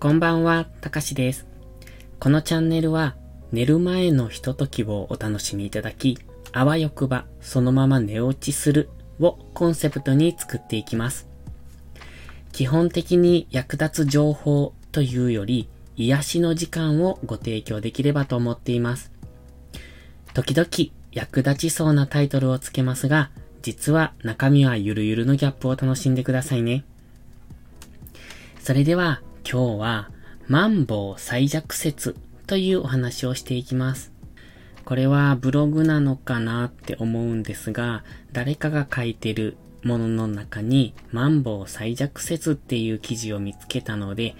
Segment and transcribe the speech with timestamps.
[0.00, 1.48] こんばんは、たかしです。
[2.20, 3.16] このチャンネルは、
[3.50, 6.16] 寝る前のひとときをお楽しみいただき、
[6.52, 11.26] あわよくばそのまま寝落ちするをコンセプトに作っていきます。
[12.52, 19.10] 基本的に役立つ情報というより、癒しの時間をご提供できればと思っています。
[20.32, 20.68] 時々
[21.10, 26.84] 役立ちそうなタイトルをつけますが、実は中身はゆるゆるのギャップを楽しんでくださいね。
[28.60, 30.10] それでは今日は、
[30.46, 32.14] マンボウ最弱説
[32.46, 34.12] というお話をしていきます。
[34.84, 44.36] これはブログなのかなって思うんですが、誰かが書いてるものの中に、マンボウ最弱説っていう記事を見つけたので、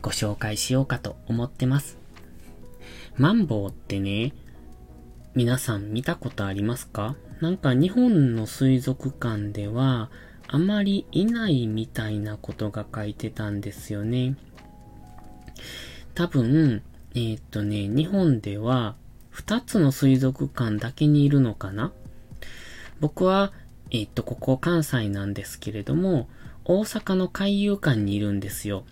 [0.00, 1.98] ご紹介しようかと思ってます。
[3.16, 4.32] マンボウってね、
[5.34, 7.16] 皆さん見たことありますか？
[7.40, 10.08] なんか日本の水族館では
[10.48, 14.36] あまりいないみたいなことが書いてたんですよね。
[16.14, 16.82] 多分、
[17.14, 18.94] えー、っとね、日本では
[19.34, 21.92] 2つの水族館だけにいるのかな？
[23.00, 23.52] 僕は、
[23.90, 26.28] えー、っと、ここ関西なんですけれども、
[26.64, 28.84] 大阪の海遊館にいるんですよ。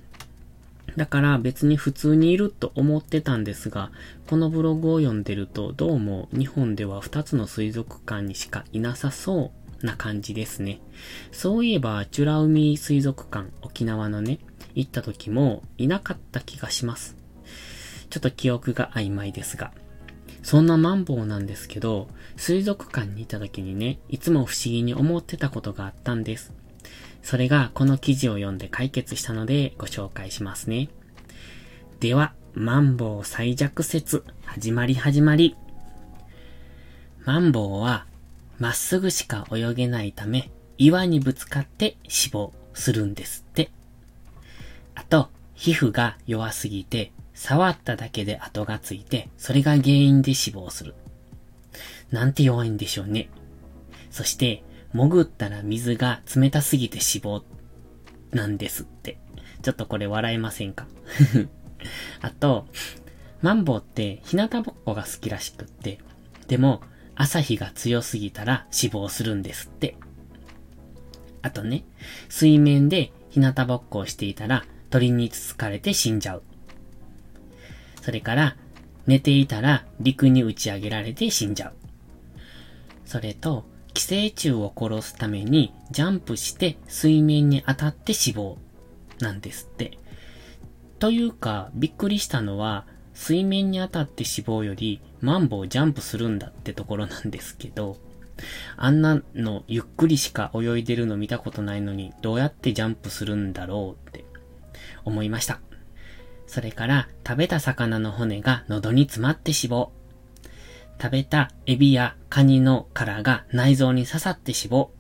[0.97, 3.91] だから別に普通にいると思ってたんですが、
[4.27, 10.81] このブログを読んでるとどうも日本では2つの水族館にしかいなさそうな感じですね。
[11.33, 14.39] そういえば、美ら海水族館、沖縄のね、
[14.75, 17.17] 行った時もいなかった気がします。
[18.11, 19.73] ちょっと記憶が曖昧ですが。
[20.43, 26.53] そんなマンボウなんですけど、水族館にいた時にね、いつも不思議に思ってたことがあったんです。
[27.23, 30.91] それがこの記事を読んで解決したのでご紹介しますね。
[31.99, 35.57] では、マンボウ最弱説、始まり始まり。
[37.25, 38.07] マンボウは、
[38.59, 43.71] まっすぐしか泳げないため、岩にぶつかって死亡するんですって。
[44.95, 50.95] あと、皮膚が弱すぎて、触っただけで跡がついて、それが原因で死亡する。
[52.11, 53.29] なんて弱いんでしょうね。
[54.11, 54.63] そして、
[54.93, 57.43] 潜ったら水が冷たすぎて死亡
[58.31, 59.19] なんですって。
[59.63, 60.87] ちょっとこれ笑えませんか？
[62.23, 62.67] あと、
[63.43, 65.99] マンボウって日向ぼっこが好きらしくって、
[66.47, 66.83] でも
[67.17, 69.97] 朝日が強すぎたら死亡するんですって。
[71.43, 71.85] あとね、
[72.29, 76.43] 水面で日向ぼっこをしていたら鳥につつかれて死んじゃう。
[78.01, 78.57] それから、
[79.07, 81.75] 寝ていたら陸に打ち上げられて死んじゃう。
[83.05, 88.59] それと、寄生虫を殺すためにジャンプして水面に当たって死亡
[89.21, 89.99] なんですって。
[90.99, 97.97] というか、びっくりしたのは、水面に当たって死亡よりマンボウジャンプするんだってところなんですけど、
[98.77, 104.25] あんなのゆっくりしか泳いでるの見たことないのにどうやってジャンプするんだろうって
[105.05, 105.61] 思いました。
[106.47, 109.93] それから食べた魚の骨が喉に詰まって死亡。
[111.01, 114.91] 食べたエビやカニの殻が内臓に刺さって死亡。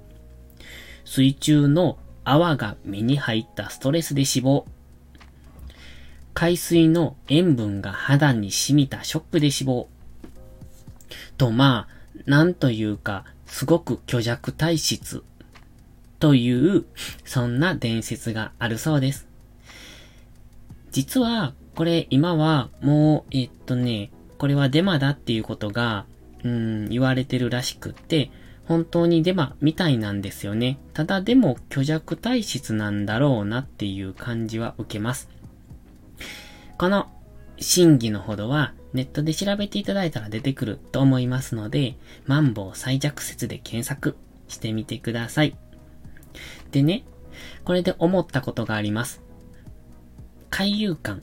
[1.04, 4.66] 水中の泡が目に入ったストレスで死亡。
[6.34, 9.88] 海水の塩分が肌に染みたショックで死亡。
[11.38, 15.22] と、まあ、なんというか、すごく虚弱体質
[16.18, 16.84] という、
[17.24, 19.28] そんな伝説があるそうです。
[20.90, 26.04] 実は、これ今はもう、えっとね、これはデマだっていうことが、
[26.42, 28.30] うん、言われてるらしくって、
[28.66, 30.78] 本当にデマみたいなんですよね。
[30.94, 35.33] ただでも虚弱体質なんだろうなっていう感じは受けます。
[36.76, 37.10] この
[37.58, 41.96] 真偽のほどはネットで調べていただいたら出てくると思いますので、
[42.26, 44.16] マンボウ最弱説で検索
[44.48, 45.56] してみてください。
[46.70, 47.04] でね、
[47.64, 49.22] これで思ったことがあります。
[50.50, 51.22] 海遊館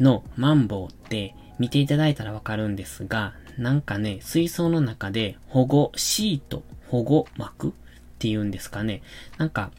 [0.00, 7.72] のマンボウって見ていただいたらわかるんですが、なんかね、水槽の中で保護シート、保護膜っ
[8.18, 9.02] ていうんですかね。
[9.36, 9.70] なんか、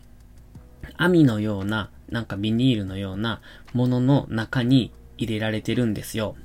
[0.98, 3.42] 網のような、なんかビニールのような
[3.74, 4.92] ものの中に
[5.24, 6.36] 入れられてるんですよ。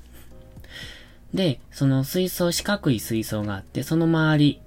[1.34, 4.60] で、その水槽、四角い水槽があって、その周り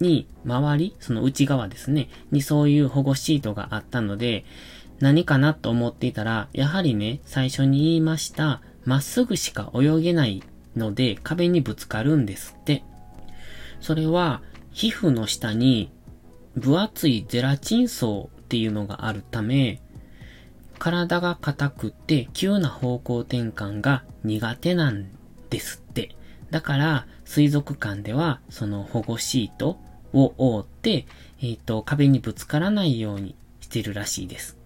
[0.00, 4.44] に、周り、その内側ですね、にそういう保護シートがあったので、
[5.00, 10.42] 何かなと思っていたら、やはりね、最初に言いました、まっすぐしか泳げない
[10.76, 12.82] ので壁にぶつかるんですって。
[13.80, 14.42] それは
[14.72, 15.90] 皮膚の下に
[16.56, 19.80] 分厚いゼラチン層っていうのがあるため、
[20.82, 25.06] 体が硬くて急な方向転換が苦手なん
[25.48, 26.16] ですって。
[26.50, 29.78] だから水族館ではその保護シート
[30.12, 31.06] を覆って、
[31.40, 34.58] えっ、ー、と、壁にぶつからないようにしてるらしいです。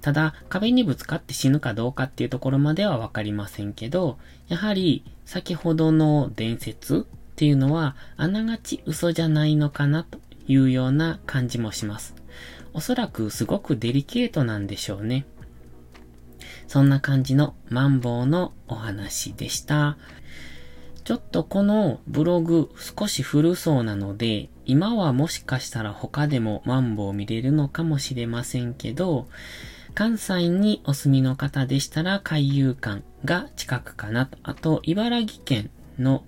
[0.00, 4.18] ただ、壁にぶつかって死ぬかどうかっていうところまではわかりませんけど、
[4.48, 10.18] やはり先ほどの伝説っていうのは、あながち嘘じゃないのかなと
[10.48, 12.16] いうような感じもします。
[12.72, 15.26] おそらくすごくデリケートなんでしょうね。
[16.66, 19.96] そんな感じのマンボウのお話でした。
[21.04, 29.26] ちょっとこのブログ少し古そうなので、今はもしかしたら他でもマンボウ見れるのかもしれませんけど、
[29.94, 34.36] 関西にお住みの方でしたら海遊館が近くかなと。
[34.42, 36.24] あと、茨城県の、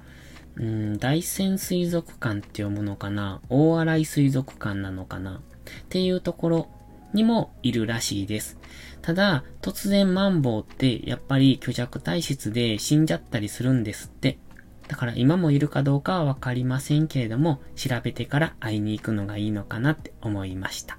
[0.57, 5.43] うん、大仙水族館って読むのかな大洗水族館なのかな
[5.83, 6.69] っていうところ
[7.13, 8.59] にもいるらしいです。
[9.03, 14.39] ただ、突然マンボウってやっぱり虚弱体質で死んじゃったりするんですって。
[14.89, 20.99] だから今もいるかどうかはわかりませんけれども、調べてから会いに行くのがいいのかなって思いました。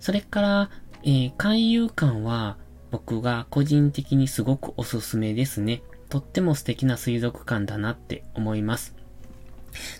[0.00, 0.70] それから、
[1.04, 2.56] えー、海遊館は
[2.90, 5.82] 僕が個人的にすごくおすすめですね。
[6.08, 8.94] とっても素敵な水族館だなって思います。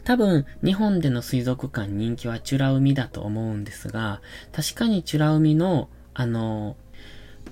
[0.04, 4.20] 多分、日本での水族館人気はチュラ海だと思うんですが、
[4.52, 6.76] 確かにチュラ海の、あの、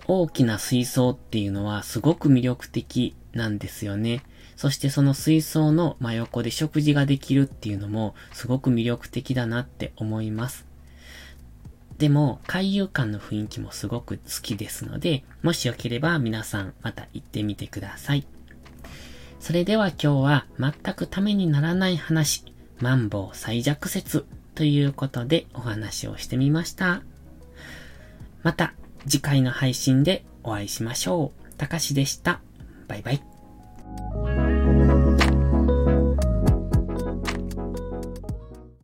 [0.06, 4.22] 大きな水槽っていうのはすごく魅力的なんですよね。
[4.56, 10.66] そしてその水槽の真横で食事ができるっていうのもすごく魅力的だなって思います。
[11.96, 18.26] でも、海遊館の雰囲気もすごく好きですので、もしよければ皆さんまた行ってみてください。
[19.40, 22.44] それでは今日は全くためにならない話、
[22.78, 27.02] マンボウ最弱説ということでお話をしてみました。
[28.42, 28.74] また
[29.08, 31.54] 次回の配信でお会いしましょう。
[31.56, 32.40] たかしでした。
[32.86, 33.29] バイバイ。